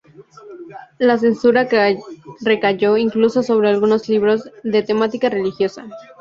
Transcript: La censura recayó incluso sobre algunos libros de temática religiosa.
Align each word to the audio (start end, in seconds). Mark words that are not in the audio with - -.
La 0.97 1.19
censura 1.19 1.67
recayó 2.41 2.97
incluso 2.97 3.43
sobre 3.43 3.69
algunos 3.69 4.09
libros 4.09 4.49
de 4.63 4.81
temática 4.81 5.29
religiosa. 5.29 5.85